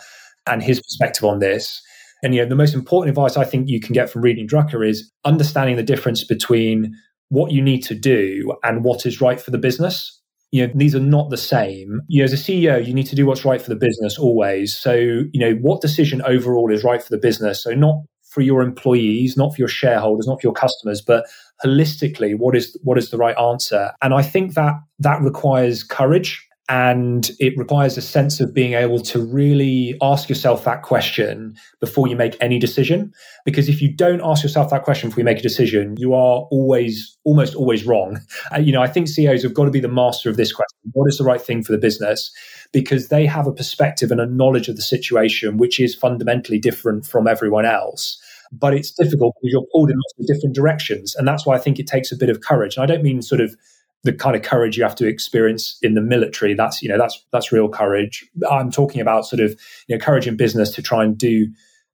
[0.46, 1.82] and his perspective on this.
[2.22, 4.86] And, you know, the most important advice I think you can get from reading Drucker
[4.86, 6.94] is understanding the difference between
[7.30, 10.20] what you need to do and what is right for the business.
[10.50, 12.02] You know, these are not the same.
[12.08, 14.76] You know, as a CEO, you need to do what's right for the business always.
[14.76, 17.62] So, you know, what decision overall is right for the business?
[17.62, 21.26] So, not for your employees, not for your shareholders, not for your customers, but
[21.64, 23.92] holistically, what is what is the right answer?
[24.00, 29.00] And I think that that requires courage And it requires a sense of being able
[29.00, 33.12] to really ask yourself that question before you make any decision.
[33.44, 36.46] Because if you don't ask yourself that question before you make a decision, you are
[36.52, 38.20] always, almost always wrong.
[38.52, 40.78] Uh, you know, I think CEOs have got to be the master of this question.
[40.92, 42.32] What is the right thing for the business?
[42.72, 47.06] Because they have a perspective and a knowledge of the situation, which is fundamentally different
[47.06, 48.20] from everyone else
[48.52, 51.14] but it's difficult because you're pulled in lots of different directions.
[51.14, 52.76] And that's why I think it takes a bit of courage.
[52.76, 53.54] And I don't mean sort of
[54.02, 56.54] the kind of courage you have to experience in the military.
[56.54, 58.26] That's, you know, that's, that's real courage.
[58.50, 59.50] I'm talking about sort of,
[59.88, 61.48] you know, courage in business to try and do,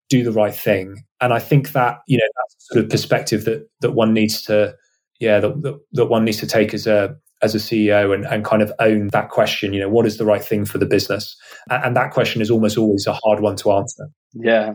[0.09, 1.05] do the right thing.
[1.21, 4.77] And I think that, you know, that's sort of perspective that, that one needs to,
[5.19, 8.45] yeah, that, that, that one needs to take as a, as a CEO and, and
[8.45, 11.37] kind of own that question, you know, what is the right thing for the business?
[11.71, 14.09] And, that question is almost always a hard one to answer.
[14.35, 14.73] Yeah.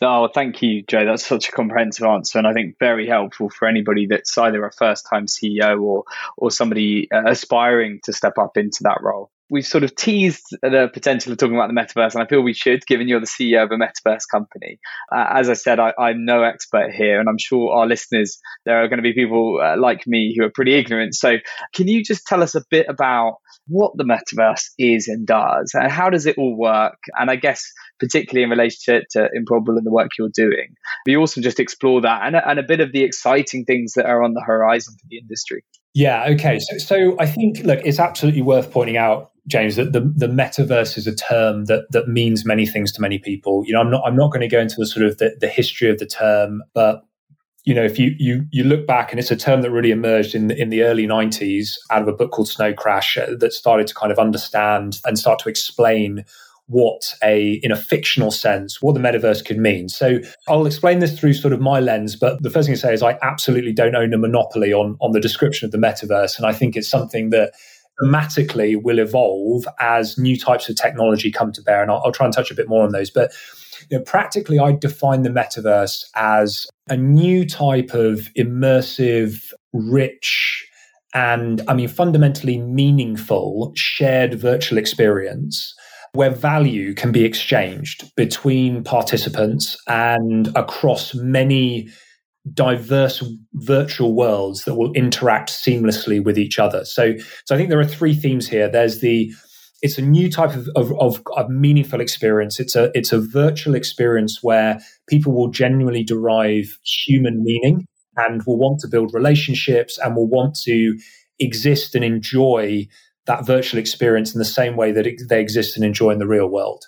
[0.00, 1.04] No, thank you, Joe.
[1.04, 4.72] That's such a comprehensive answer, and I think very helpful for anybody that's either a
[4.72, 6.04] first-time CEO or
[6.36, 9.32] or somebody uh, aspiring to step up into that role.
[9.50, 12.54] We've sort of teased the potential of talking about the metaverse, and I feel we
[12.54, 14.78] should, given you're the CEO of a metaverse company.
[15.12, 18.82] Uh, as I said, I, am no expert here, and I'm sure our listeners, there
[18.82, 21.14] are going to be people uh, like me who are pretty ignorant.
[21.14, 21.38] So,
[21.74, 23.36] can you just tell us a bit about
[23.66, 26.98] what the metaverse is and does, and how does it all work?
[27.18, 27.64] And I guess
[28.00, 30.74] particularly in relation to, Improbable and the work you're doing.
[31.06, 34.22] We also just explore that and, and a bit of the exciting things that are
[34.22, 35.62] on the horizon for the industry.
[35.94, 36.58] Yeah, okay.
[36.60, 40.96] So, so I think, look, it's absolutely worth pointing out, James, that the, the metaverse
[40.96, 43.64] is a term that that means many things to many people.
[43.66, 45.48] You know, I'm not I'm not going to go into the sort of the, the
[45.48, 47.02] history of the term, but
[47.64, 50.34] you know, if you you you look back, and it's a term that really emerged
[50.34, 53.52] in the, in the early '90s out of a book called Snow Crash uh, that
[53.52, 56.24] started to kind of understand and start to explain
[56.70, 59.88] what a in a fictional sense what the metaverse could mean.
[59.88, 62.94] So i'll explain this through sort of my lens but the first thing to say
[62.94, 66.46] is i absolutely don't own a monopoly on on the description of the metaverse and
[66.46, 67.52] i think it's something that
[67.98, 72.26] dramatically will evolve as new types of technology come to bear and i'll, I'll try
[72.26, 73.10] and touch a bit more on those.
[73.10, 73.32] But
[73.90, 80.66] you know, practically i define the metaverse as a new type of immersive rich
[81.14, 85.74] and i mean fundamentally meaningful shared virtual experience
[86.12, 91.88] where value can be exchanged between participants and across many
[92.52, 93.22] diverse
[93.54, 96.84] virtual worlds that will interact seamlessly with each other.
[96.84, 98.68] So, so I think there are three themes here.
[98.68, 99.32] There's the
[99.82, 102.60] it's a new type of, of, of, of meaningful experience.
[102.60, 108.58] It's a it's a virtual experience where people will genuinely derive human meaning and will
[108.58, 110.98] want to build relationships and will want to
[111.38, 112.86] exist and enjoy
[113.26, 116.26] that virtual experience in the same way that it, they exist and enjoy in the
[116.26, 116.84] real world.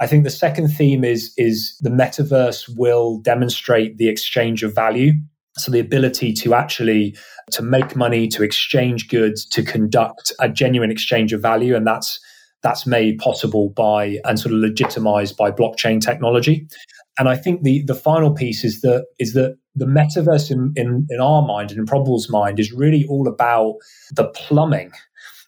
[0.00, 5.12] I think the second theme is is the metaverse will demonstrate the exchange of value.
[5.56, 7.16] So the ability to actually
[7.50, 12.20] to make money, to exchange goods, to conduct a genuine exchange of value, and that's
[12.62, 16.68] that's made possible by and sort of legitimized by blockchain technology.
[17.18, 21.06] And I think the the final piece is that is that the metaverse in, in,
[21.08, 23.74] in our mind and in Improbable's mind is really all about
[24.12, 24.90] the plumbing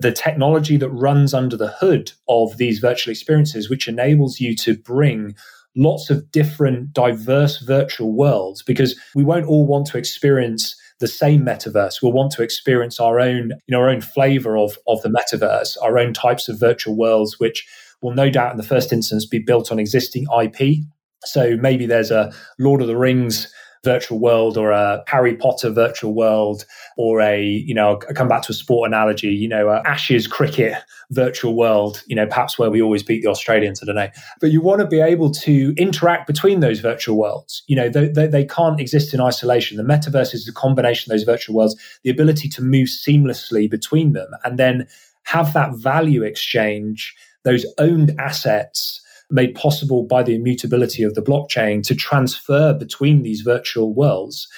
[0.01, 4.77] the technology that runs under the hood of these virtual experiences, which enables you to
[4.77, 5.35] bring
[5.77, 11.43] lots of different diverse virtual worlds because we won't all want to experience the same
[11.43, 12.03] metaverse.
[12.03, 15.77] We'll want to experience our own, you know, our own flavor of, of the metaverse,
[15.83, 17.67] our own types of virtual worlds, which
[18.03, 20.79] will no doubt in the first instance be built on existing IP.
[21.25, 26.15] So maybe there's a Lord of the Rings virtual world or a Harry Potter virtual
[26.15, 26.65] world
[26.97, 30.75] or a, you know, I come back to a sport analogy, you know, Ashes cricket
[31.11, 34.11] virtual world, you know, perhaps where we always beat the Australians, I don't know.
[34.41, 37.63] But you want to be able to interact between those virtual worlds.
[37.69, 39.77] You know, they, they, they can't exist in isolation.
[39.79, 44.13] The metaverse is a combination of those virtual worlds, the ability to move seamlessly between
[44.13, 44.87] them and then
[45.25, 47.15] have that value exchange,
[47.45, 53.43] those owned assets made possible by the immutability of the blockchain to transfer between these
[53.43, 54.49] virtual worlds.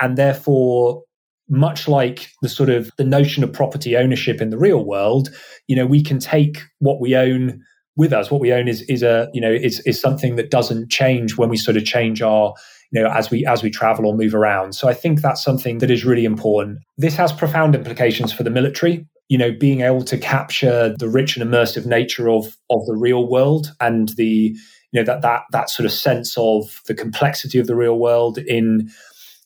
[0.00, 1.02] And therefore,
[1.48, 5.28] much like the sort of the notion of property ownership in the real world,
[5.66, 7.62] you know, we can take what we own
[7.96, 8.30] with us.
[8.30, 11.48] What we own is is a you know is is something that doesn't change when
[11.48, 12.54] we sort of change our
[12.90, 14.74] you know as we as we travel or move around.
[14.74, 16.78] So I think that's something that is really important.
[16.96, 21.36] This has profound implications for the military you know, being able to capture the rich
[21.36, 24.56] and immersive nature of of the real world and the
[24.92, 28.38] you know that that that sort of sense of the complexity of the real world
[28.38, 28.90] in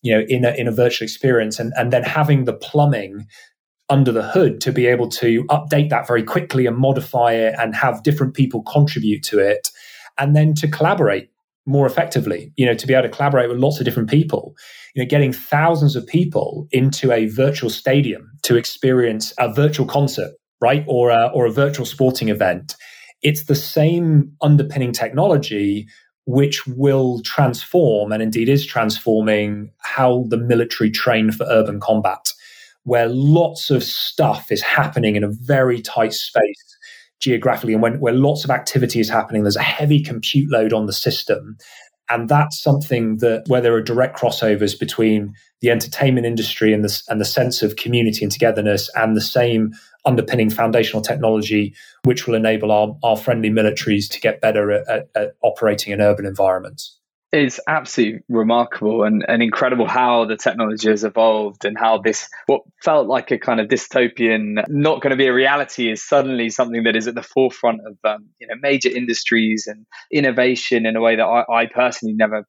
[0.02, 3.26] you know in a in a virtual experience and and then having the plumbing
[3.88, 7.74] under the hood to be able to update that very quickly and modify it and
[7.74, 9.70] have different people contribute to it
[10.18, 11.30] and then to collaborate
[11.64, 14.54] more effectively you know to be able to collaborate with lots of different people
[14.96, 20.32] you know, getting thousands of people into a virtual stadium to experience a virtual concert
[20.60, 20.84] right?
[20.86, 22.76] Or a, or a virtual sporting event.
[23.22, 25.86] It's the same underpinning technology
[26.26, 32.32] which will transform and indeed is transforming how the military train for urban combat,
[32.82, 36.76] where lots of stuff is happening in a very tight space
[37.20, 40.86] geographically and when, where lots of activity is happening, there's a heavy compute load on
[40.86, 41.56] the system.
[42.08, 47.02] And that's something that where there are direct crossovers between the entertainment industry and the,
[47.08, 49.72] and the sense of community and togetherness and the same
[50.04, 55.08] underpinning foundational technology, which will enable our, our friendly militaries to get better at, at,
[55.16, 56.95] at operating in urban environments.
[57.32, 62.62] It's absolutely remarkable and, and incredible how the technology has evolved and how this, what
[62.82, 66.84] felt like a kind of dystopian, not going to be a reality, is suddenly something
[66.84, 71.00] that is at the forefront of um, you know major industries and innovation in a
[71.00, 72.46] way that I, I personally never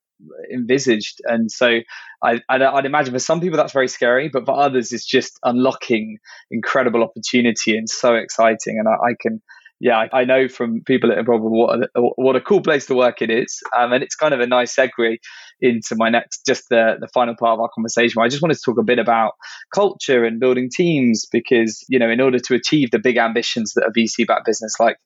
[0.53, 1.21] envisaged.
[1.25, 1.79] And so
[2.23, 5.39] I, I'd, I'd, imagine for some people that's very scary, but for others, it's just
[5.43, 6.17] unlocking
[6.51, 8.79] incredible opportunity and so exciting.
[8.79, 9.41] And I, I can
[9.79, 13.21] yeah, I, know from people at Improbable what a, what a cool place to work
[13.21, 15.17] it is, um, and it's kind of a nice segue
[15.61, 18.21] into my next, just the the final part of our conversation.
[18.21, 19.33] I just wanted to talk a bit about
[19.73, 23.85] culture and building teams because you know, in order to achieve the big ambitions that
[23.85, 24.97] a VC backed business like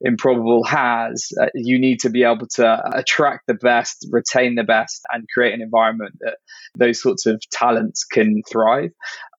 [0.00, 5.02] Improbable has, uh, you need to be able to attract the best, retain the best,
[5.12, 6.38] and create an environment that
[6.76, 8.90] those sorts of talents can thrive.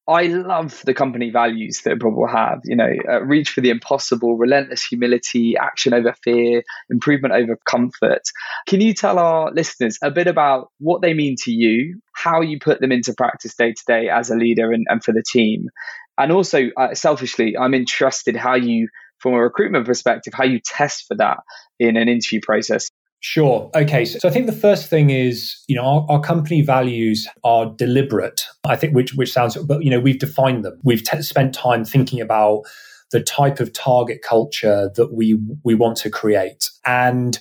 [0.08, 2.62] I love the company values that Improbable have.
[2.64, 8.22] You know, uh, reach for the impossible, relentless humility, action over fear, improvement over comfort.
[8.68, 12.60] Can you tell our listeners a bit about what they mean to you, how you
[12.60, 15.70] put them into practice day to day as a leader and, and for the team?
[16.18, 21.06] And also, uh, selfishly, I'm interested how you, from a recruitment perspective, how you test
[21.08, 21.40] for that
[21.80, 22.90] in an interview process.
[23.22, 23.72] Sure.
[23.76, 24.06] Okay.
[24.06, 27.66] So, so, I think the first thing is, you know, our, our, company values are
[27.66, 28.46] deliberate.
[28.66, 30.80] I think which which sounds, but you know, we've defined them.
[30.84, 32.64] We've t- spent time thinking about
[33.12, 37.40] the type of target culture that we we want to create, and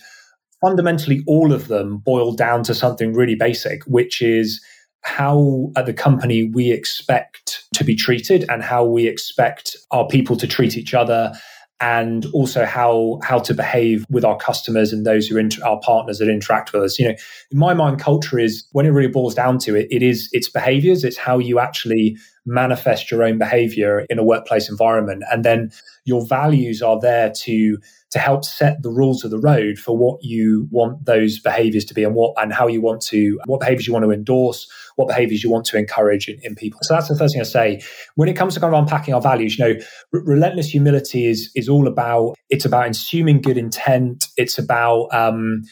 [0.61, 4.65] fundamentally, all of them boil down to something really basic, which is
[5.03, 10.35] how at the company we expect to be treated and how we expect our people
[10.35, 11.31] to treat each other
[11.81, 15.81] and also how how to behave with our customers and those who are inter- our
[15.81, 16.99] partners that interact with us.
[16.99, 17.15] You know,
[17.51, 20.49] in my mind, culture is when it really boils down to it, it is its
[20.49, 21.05] behaviors.
[21.05, 25.73] It's how you actually manifest your own behavior in a workplace environment, and then
[26.05, 27.79] your values are there to
[28.15, 31.95] to help set the rules of the road for what you want those behaviors to
[31.95, 35.09] be and what and how you want to what behaviors you want to endorse what
[35.09, 36.79] behaviors you want to encourage in, in people.
[36.83, 37.83] So that's the first thing i say.
[38.15, 39.81] When it comes to kind of unpacking our values you know
[40.13, 44.27] relentless humility is is all about it's about assuming good intent.
[44.37, 45.63] It's about um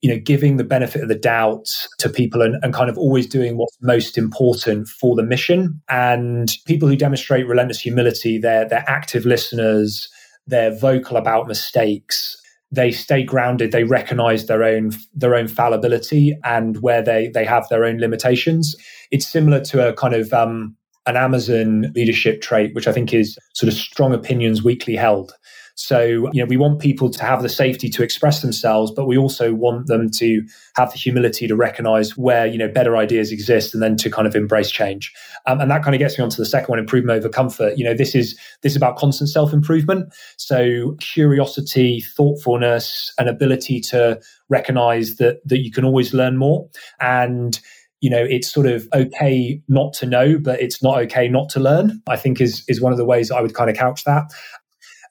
[0.00, 3.26] you know giving the benefit of the doubt to people and, and kind of always
[3.26, 5.82] doing what's most important for the mission.
[5.90, 10.08] And people who demonstrate relentless humility they're they're active listeners
[10.50, 12.36] they're vocal about mistakes.
[12.72, 13.72] They stay grounded.
[13.72, 18.76] They recognize their own their own fallibility and where they they have their own limitations.
[19.10, 23.38] It's similar to a kind of um, an amazon leadership trait which i think is
[23.54, 25.32] sort of strong opinions weakly held
[25.80, 29.16] so, you know, we want people to have the safety to express themselves, but we
[29.16, 33.72] also want them to have the humility to recognize where, you know, better ideas exist
[33.72, 35.10] and then to kind of embrace change.
[35.46, 37.78] Um, and that kind of gets me onto the second one, improvement over comfort.
[37.78, 40.12] You know, this is this is about constant self-improvement.
[40.36, 46.68] So curiosity, thoughtfulness, and ability to recognize that that you can always learn more.
[47.00, 47.58] And
[48.00, 51.60] you know it's sort of okay not to know but it's not okay not to
[51.60, 54.24] learn i think is is one of the ways i would kind of couch that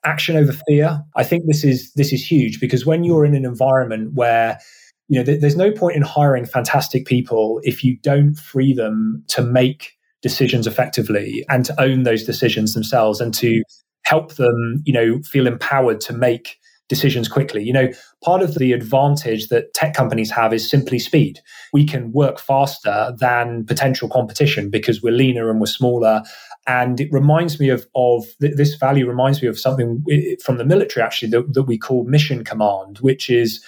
[0.05, 1.03] action over fear.
[1.15, 4.59] I think this is this is huge because when you're in an environment where
[5.07, 9.23] you know th- there's no point in hiring fantastic people if you don't free them
[9.27, 13.63] to make decisions effectively and to own those decisions themselves and to
[14.03, 16.58] help them you know feel empowered to make
[16.89, 17.63] decisions quickly.
[17.63, 17.87] You know,
[18.23, 21.39] part of the advantage that tech companies have is simply speed.
[21.71, 26.23] We can work faster than potential competition because we're leaner and we're smaller
[26.67, 30.03] and it reminds me of, of this value reminds me of something
[30.43, 33.63] from the military actually that, that we call mission command, which is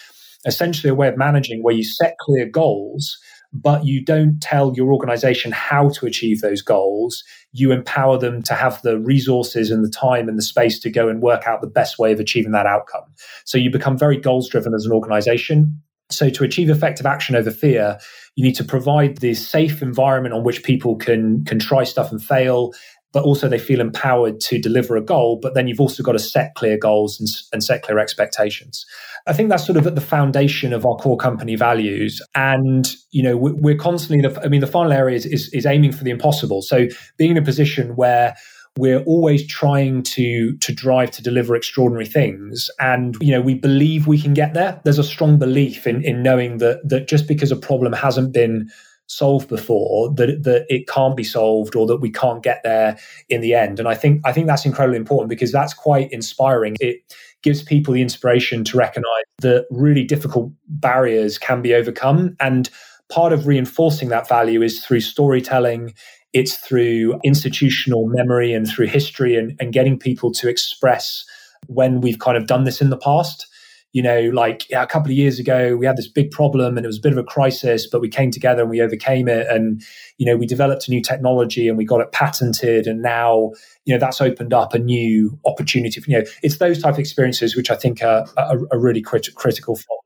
[0.46, 3.18] essentially a way of managing where you set clear goals,
[3.54, 7.24] but you don't tell your organization how to achieve those goals.
[7.52, 11.10] You empower them to have the resources and the time and the space to go
[11.10, 13.04] and work out the best way of achieving that outcome.
[13.44, 15.82] So you become very goals driven as an organization.
[16.10, 17.98] So, to achieve effective action over fear,
[18.36, 22.22] you need to provide this safe environment on which people can can try stuff and
[22.22, 22.74] fail,
[23.14, 25.40] but also they feel empowered to deliver a goal.
[25.42, 28.86] But then you've also got to set clear goals and, and set clear expectations.
[29.28, 32.22] I think that's sort of at the foundation of our core company values.
[32.36, 34.28] And you know, we're constantly.
[34.44, 36.62] I mean, the final area is, is, is aiming for the impossible.
[36.62, 38.36] So, being in a position where
[38.78, 44.08] we're always trying to to drive to deliver extraordinary things and you know we believe
[44.08, 47.52] we can get there there's a strong belief in in knowing that that just because
[47.52, 48.70] a problem hasn't been
[49.12, 52.98] solved before that that it can't be solved or that we can't get there
[53.30, 53.80] in the end.
[53.80, 56.76] And i think i think that's incredibly important because that's quite inspiring.
[56.80, 62.36] It gives people the inspiration to recognize that really difficult barriers can be overcome.
[62.40, 62.70] And
[63.10, 65.94] part of reinforcing that value is through storytelling.
[66.34, 71.26] It's through institutional memory and through history and, and getting people to express
[71.68, 73.48] when we've kind of done this in the past
[73.94, 76.88] you know, like a couple of years ago, we had this big problem and it
[76.88, 79.48] was a bit of a crisis, but we came together and we overcame it.
[79.48, 79.82] And,
[80.18, 82.88] you know, we developed a new technology and we got it patented.
[82.88, 83.52] And now,
[83.84, 86.00] you know, that's opened up a new opportunity.
[86.00, 89.02] For, you know, it's those type of experiences which I think are, are, are really
[89.02, 89.98] crit- critical from,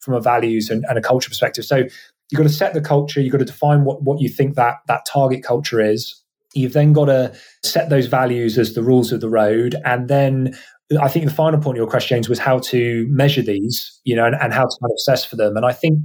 [0.00, 1.64] from a values and, and a culture perspective.
[1.64, 4.56] So you've got to set the culture, you've got to define what, what you think
[4.56, 6.20] that, that target culture is.
[6.54, 10.58] You've then got to set those values as the rules of the road and then
[11.00, 14.16] I think the final point of your question, James, was how to measure these, you
[14.16, 15.56] know, and, and how to kind of assess for them.
[15.56, 15.98] And I think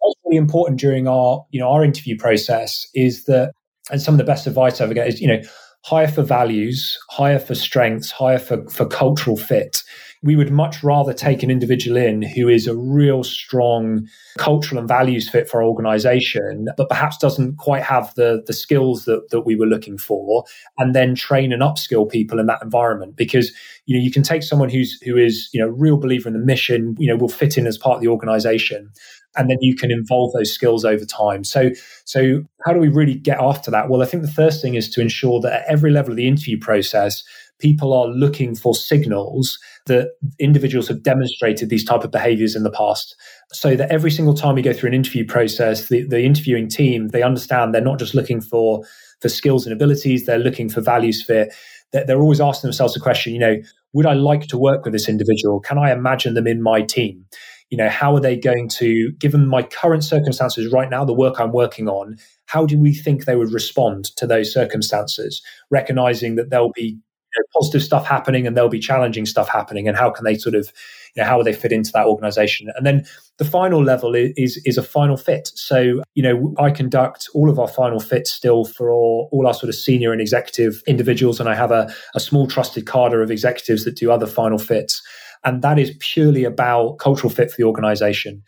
[0.00, 3.52] what's really important during our, you know, our interview process is that,
[3.90, 5.42] and some of the best advice I ever get is, you know,
[5.84, 9.82] hire for values, hire for strengths, hire for, for cultural fit
[10.22, 14.06] we would much rather take an individual in who is a real strong
[14.38, 19.04] cultural and values fit for our organization, but perhaps doesn't quite have the, the skills
[19.04, 20.44] that, that we were looking for,
[20.78, 23.16] and then train and upskill people in that environment.
[23.16, 23.52] Because,
[23.86, 26.44] you know, you can take someone who's who is, you know, real believer in the
[26.44, 28.90] mission, you know, will fit in as part of the organization
[29.36, 31.44] and then you can involve those skills over time.
[31.44, 31.70] So,
[32.04, 33.88] so how do we really get after that?
[33.88, 36.26] Well, I think the first thing is to ensure that at every level of the
[36.26, 37.22] interview process,
[37.58, 42.70] people are looking for signals that individuals have demonstrated these type of behaviors in the
[42.70, 43.16] past.
[43.52, 47.08] So that every single time we go through an interview process the, the interviewing team
[47.08, 48.84] they understand they're not just looking for
[49.20, 51.54] for skills and abilities they're looking for values fit
[51.92, 53.56] they're always asking themselves the question you know
[53.92, 55.60] would i like to work with this individual?
[55.60, 57.24] Can i imagine them in my team?
[57.70, 61.40] You know how are they going to given my current circumstances right now the work
[61.40, 65.42] i'm working on how do we think they would respond to those circumstances?
[65.70, 66.98] Recognizing that there'll be
[67.38, 70.54] know, positive stuff happening and there'll be challenging stuff happening and how can they sort
[70.54, 70.72] of
[71.14, 72.68] you know how will they fit into that organization?
[72.76, 73.04] And then
[73.38, 75.50] the final level is is a final fit.
[75.54, 79.54] So you know i conduct all of our final fits still for all, all our
[79.54, 83.30] sort of senior and executive individuals and i have a, a small trusted cadre of
[83.30, 85.02] executives that do other final fits.
[85.44, 88.42] And that is purely about cultural fit for the organization.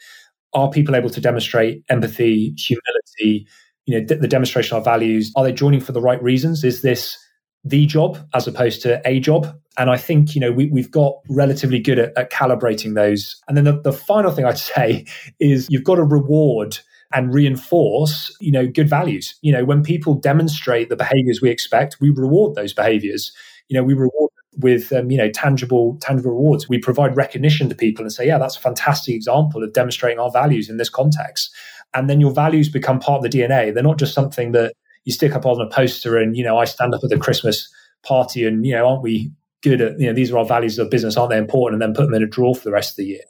[0.53, 3.47] Are people able to demonstrate empathy humility
[3.89, 5.32] you know the demonstration of values?
[5.34, 6.62] Are they joining for the right reasons?
[6.62, 7.16] Is this
[7.65, 9.59] the job as opposed to a job.
[9.77, 13.41] And I think, you know, we, we've got relatively good at, at calibrating those.
[13.47, 15.07] And then the, the final thing I'd say
[15.39, 16.79] is you've got to reward
[17.13, 19.35] and reinforce, you know, good values.
[19.41, 23.33] You know, when people demonstrate the behaviors we expect, we reward those behaviors.
[23.69, 26.69] You know, we reward with um, you know tangible tangible rewards.
[26.69, 30.31] We provide recognition to people and say, yeah, that's a fantastic example of demonstrating our
[30.31, 31.51] values in this context.
[31.95, 33.73] And then your values become part of the DNA.
[33.73, 34.75] They're not just something that
[35.09, 37.67] you stick up on a poster and, you know, I stand up at the Christmas
[38.03, 39.33] party and, you know, aren't we
[39.63, 41.83] good at, you know, these are our values of business, aren't they important?
[41.83, 43.23] And then put them in a drawer for the rest of the year.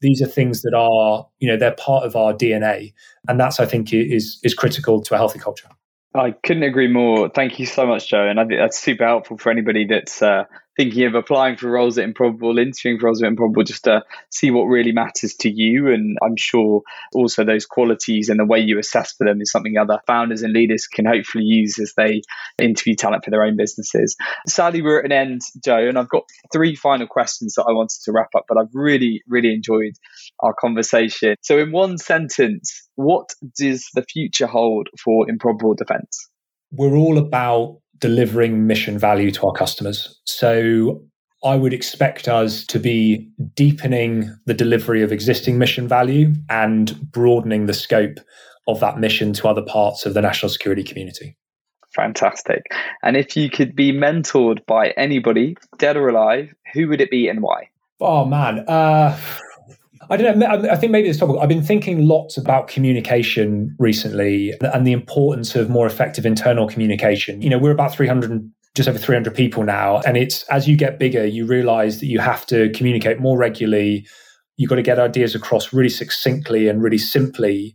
[0.00, 2.94] These are things that are, you know, they're part of our DNA.
[3.28, 5.68] And that's, I think, is, is critical to a healthy culture.
[6.14, 7.28] I couldn't agree more.
[7.28, 8.26] Thank you so much, Joe.
[8.26, 10.44] And I think that's super helpful for anybody that's uh,
[10.78, 14.52] thinking of applying for roles at Improbable, interviewing for roles at Improbable, just to see
[14.52, 15.88] what really matters to you.
[15.92, 19.76] And I'm sure also those qualities and the way you assess for them is something
[19.76, 22.22] other founders and leaders can hopefully use as they
[22.62, 24.16] interview talent for their own businesses.
[24.46, 26.22] Sadly, we're at an end, Joe, and I've got
[26.52, 29.94] three final questions that I wanted to wrap up, but I've really, really enjoyed
[30.38, 31.34] our conversation.
[31.42, 36.28] So, in one sentence, what does the future hold for Improbable Defense?
[36.70, 40.18] We're all about delivering mission value to our customers.
[40.24, 41.02] So
[41.44, 47.66] I would expect us to be deepening the delivery of existing mission value and broadening
[47.66, 48.18] the scope
[48.66, 51.36] of that mission to other parts of the national security community.
[51.94, 52.62] Fantastic.
[53.02, 57.28] And if you could be mentored by anybody, dead or alive, who would it be
[57.28, 57.68] and why?
[58.00, 58.60] Oh, man.
[58.68, 59.18] Uh,
[60.10, 60.46] I don't know.
[60.70, 61.36] I think maybe this topic.
[61.40, 67.42] I've been thinking lots about communication recently and the importance of more effective internal communication.
[67.42, 70.00] You know, we're about 300 just over 300 people now.
[70.06, 74.06] And it's as you get bigger, you realize that you have to communicate more regularly.
[74.56, 77.74] You've got to get ideas across really succinctly and really simply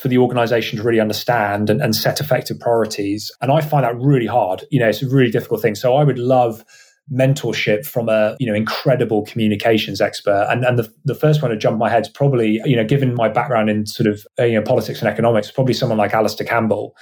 [0.00, 3.30] for the organization to really understand and, and set effective priorities.
[3.40, 4.64] And I find that really hard.
[4.70, 5.74] You know, it's a really difficult thing.
[5.74, 6.64] So I would love
[7.12, 10.46] mentorship from a you know incredible communications expert.
[10.50, 13.14] And and the, the first one to jump my head is probably you know given
[13.14, 16.46] my background in sort of uh, you know politics and economics probably someone like Alastair
[16.46, 16.94] Campbell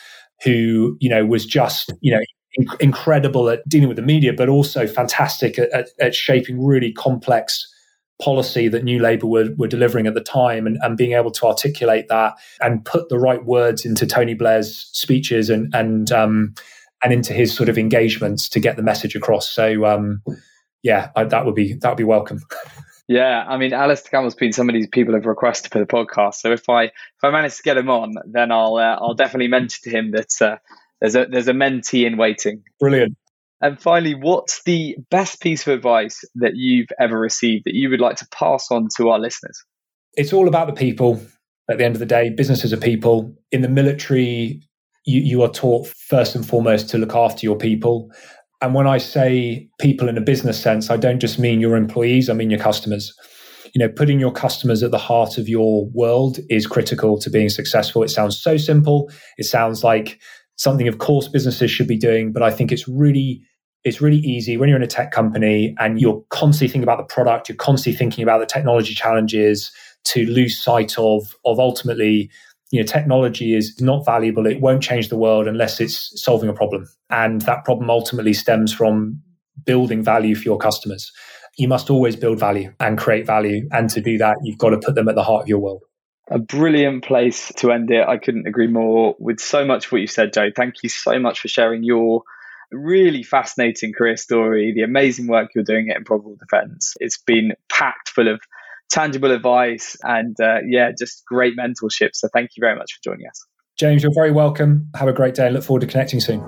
[0.45, 2.21] who you know was just you know
[2.61, 6.93] inc- incredible at dealing with the media, but also fantastic at, at, at shaping really
[6.93, 7.67] complex
[8.21, 11.47] policy that New Labour were, were delivering at the time and, and being able to
[11.47, 16.55] articulate that and put the right words into Tony Blair's speeches and and um,
[17.03, 19.49] and into his sort of engagements to get the message across.
[19.49, 20.23] So um,
[20.83, 22.41] yeah, I, that would be that would be welcome.
[23.11, 26.35] Yeah, I mean, Alastair Campbell's been somebody people have requested for the podcast.
[26.35, 26.93] So if I if
[27.23, 30.31] I manage to get him on, then I'll uh, I'll definitely mention to him that
[30.43, 30.57] uh,
[31.01, 32.63] there's a there's a mentee in waiting.
[32.79, 33.17] Brilliant.
[33.63, 38.01] And finally, what's the best piece of advice that you've ever received that you would
[38.01, 39.65] like to pass on to our listeners?
[40.13, 41.19] It's all about the people.
[41.71, 43.35] At the end of the day, businesses are people.
[43.53, 44.63] In the military,
[45.09, 48.11] you, you are taught first and foremost to look after your people.
[48.61, 52.29] And when I say people in a business sense, I don't just mean your employees,
[52.29, 53.15] I mean your customers.
[53.75, 57.49] You know, putting your customers at the heart of your world is critical to being
[57.49, 58.03] successful.
[58.03, 59.11] It sounds so simple.
[59.37, 60.21] It sounds like
[60.57, 63.43] something of course businesses should be doing, but I think it's really
[63.85, 67.15] it's really easy when you're in a tech company and you're constantly thinking about the
[67.15, 69.71] product, you're constantly thinking about the technology challenges
[70.05, 72.31] to lose sight of of ultimately
[72.71, 74.47] you know technology is not valuable.
[74.47, 76.87] It won't change the world unless it's solving a problem.
[77.11, 79.23] And that problem ultimately stems from
[79.65, 81.11] building value for your customers.
[81.57, 83.67] You must always build value and create value.
[83.73, 85.83] And to do that you've got to put them at the heart of your world.
[86.31, 88.07] A brilliant place to end it.
[88.07, 90.51] I couldn't agree more with so much of what you said joe.
[90.55, 92.23] Thank you so much for sharing your
[92.71, 96.95] really fascinating career story the amazing work you're doing at improbable defense.
[97.01, 98.41] It's been packed full of
[98.91, 102.11] tangible advice and uh, yeah, just great mentorship.
[102.15, 103.45] So thank you very much for joining us.
[103.77, 104.91] James, you're very welcome.
[104.97, 106.45] Have a great day and look forward to connecting soon.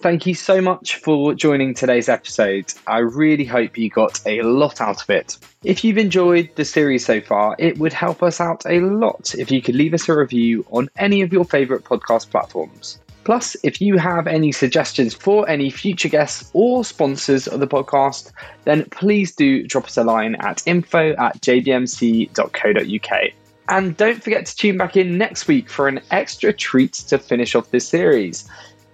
[0.00, 2.72] Thank you so much for joining today's episode.
[2.86, 5.36] I really hope you got a lot out of it.
[5.64, 9.50] If you've enjoyed the series so far, it would help us out a lot if
[9.50, 13.00] you could leave us a review on any of your favourite podcast platforms.
[13.28, 18.32] Plus, if you have any suggestions for any future guests or sponsors of the podcast,
[18.64, 23.20] then please do drop us a line at info at jdmc.co.uk.
[23.68, 27.54] And don't forget to tune back in next week for an extra treat to finish
[27.54, 28.48] off this series.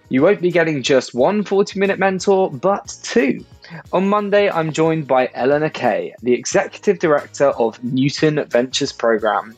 [0.08, 3.44] You won't be getting just one 40 minute mentor, but two.
[3.92, 9.56] On Monday, I'm joined by Eleanor Kay, the Executive Director of Newton Ventures Programme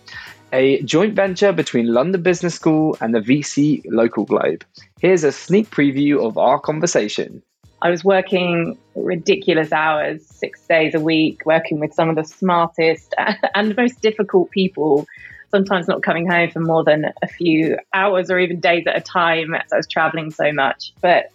[0.57, 4.65] a joint venture between London Business School and the VC Local Globe.
[4.99, 7.43] Here's a sneak preview of our conversation.
[7.83, 13.15] I was working ridiculous hours, six days a week, working with some of the smartest
[13.55, 15.07] and most difficult people,
[15.51, 19.03] sometimes not coming home for more than a few hours or even days at a
[19.03, 20.95] time as I was traveling so much.
[21.03, 21.31] But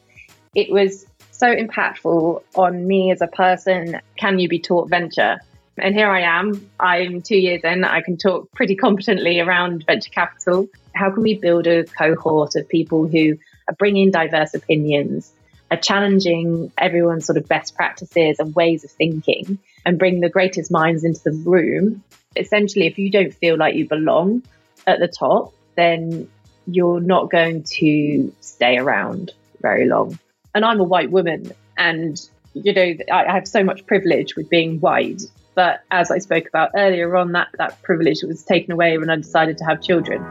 [0.56, 4.02] it was so impactful on me as a person.
[4.18, 5.38] Can you be taught venture?
[5.82, 6.70] And here I am.
[6.80, 7.84] I'm two years in.
[7.84, 10.68] I can talk pretty competently around venture capital.
[10.94, 15.32] How can we build a cohort of people who are bringing diverse opinions,
[15.72, 20.70] are challenging everyone's sort of best practices and ways of thinking, and bring the greatest
[20.70, 22.04] minds into the room?
[22.36, 24.44] Essentially, if you don't feel like you belong
[24.86, 26.30] at the top, then
[26.68, 30.20] you're not going to stay around very long.
[30.54, 32.22] And I'm a white woman, and
[32.54, 35.24] you know, I have so much privilege with being white
[35.56, 39.16] but as I spoke about earlier on, that, that privilege was taken away when I
[39.16, 40.22] decided to have children.